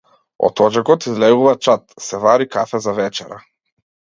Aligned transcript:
Од 0.47 0.61
оџакот 0.67 1.05
излегува 1.11 1.53
чад, 1.67 1.85
се 2.07 2.23
вари 2.25 2.51
кафе 2.57 2.83
за 2.87 2.99
вечера. 3.03 3.43